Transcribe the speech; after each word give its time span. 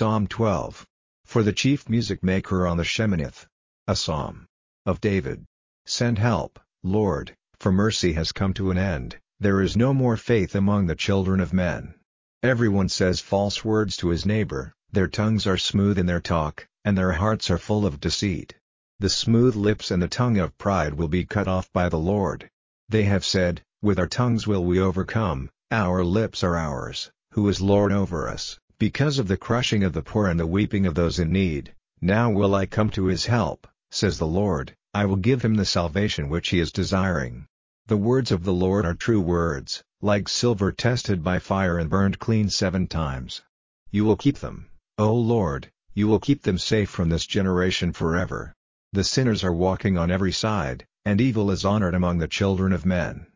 Psalm 0.00 0.26
12. 0.28 0.86
For 1.26 1.42
the 1.42 1.52
chief 1.52 1.86
music 1.86 2.22
maker 2.22 2.66
on 2.66 2.78
the 2.78 2.84
Sheminith. 2.84 3.44
A 3.86 3.94
Psalm. 3.94 4.46
Of 4.86 4.98
David. 4.98 5.44
Send 5.84 6.18
help, 6.18 6.58
Lord, 6.82 7.36
for 7.58 7.70
mercy 7.70 8.14
has 8.14 8.32
come 8.32 8.54
to 8.54 8.70
an 8.70 8.78
end, 8.78 9.18
there 9.40 9.60
is 9.60 9.76
no 9.76 9.92
more 9.92 10.16
faith 10.16 10.54
among 10.54 10.86
the 10.86 10.94
children 10.94 11.38
of 11.38 11.52
men. 11.52 11.96
Everyone 12.42 12.88
says 12.88 13.20
false 13.20 13.62
words 13.62 13.94
to 13.98 14.08
his 14.08 14.24
neighbor, 14.24 14.72
their 14.90 15.06
tongues 15.06 15.46
are 15.46 15.58
smooth 15.58 15.98
in 15.98 16.06
their 16.06 16.22
talk, 16.22 16.66
and 16.82 16.96
their 16.96 17.12
hearts 17.12 17.50
are 17.50 17.58
full 17.58 17.84
of 17.84 18.00
deceit. 18.00 18.54
The 19.00 19.10
smooth 19.10 19.54
lips 19.54 19.90
and 19.90 20.02
the 20.02 20.08
tongue 20.08 20.38
of 20.38 20.56
pride 20.56 20.94
will 20.94 21.08
be 21.08 21.26
cut 21.26 21.46
off 21.46 21.70
by 21.74 21.90
the 21.90 21.98
Lord. 21.98 22.48
They 22.88 23.02
have 23.02 23.26
said, 23.26 23.60
With 23.82 23.98
our 23.98 24.08
tongues 24.08 24.46
will 24.46 24.64
we 24.64 24.80
overcome, 24.80 25.50
our 25.70 26.02
lips 26.02 26.42
are 26.42 26.56
ours, 26.56 27.10
who 27.32 27.46
is 27.50 27.60
Lord 27.60 27.92
over 27.92 28.30
us, 28.30 28.58
because 28.80 29.18
of 29.18 29.28
the 29.28 29.36
crushing 29.36 29.84
of 29.84 29.92
the 29.92 30.00
poor 30.00 30.26
and 30.26 30.40
the 30.40 30.46
weeping 30.46 30.86
of 30.86 30.94
those 30.94 31.18
in 31.18 31.30
need, 31.30 31.74
now 32.00 32.30
will 32.30 32.54
I 32.54 32.64
come 32.64 32.88
to 32.90 33.04
his 33.04 33.26
help, 33.26 33.68
says 33.90 34.16
the 34.16 34.26
Lord, 34.26 34.74
I 34.94 35.04
will 35.04 35.16
give 35.16 35.44
him 35.44 35.56
the 35.56 35.66
salvation 35.66 36.30
which 36.30 36.48
he 36.48 36.60
is 36.60 36.72
desiring. 36.72 37.46
The 37.88 37.98
words 37.98 38.32
of 38.32 38.42
the 38.42 38.54
Lord 38.54 38.86
are 38.86 38.94
true 38.94 39.20
words, 39.20 39.84
like 40.00 40.30
silver 40.30 40.72
tested 40.72 41.22
by 41.22 41.40
fire 41.40 41.76
and 41.76 41.90
burned 41.90 42.20
clean 42.20 42.48
seven 42.48 42.86
times. 42.86 43.42
You 43.90 44.06
will 44.06 44.16
keep 44.16 44.38
them, 44.38 44.70
O 44.96 45.14
Lord, 45.14 45.70
you 45.92 46.08
will 46.08 46.18
keep 46.18 46.40
them 46.40 46.56
safe 46.56 46.88
from 46.88 47.10
this 47.10 47.26
generation 47.26 47.92
forever. 47.92 48.54
The 48.94 49.04
sinners 49.04 49.44
are 49.44 49.52
walking 49.52 49.98
on 49.98 50.10
every 50.10 50.32
side, 50.32 50.86
and 51.04 51.20
evil 51.20 51.50
is 51.50 51.66
honored 51.66 51.94
among 51.94 52.16
the 52.16 52.28
children 52.28 52.72
of 52.72 52.86
men. 52.86 53.26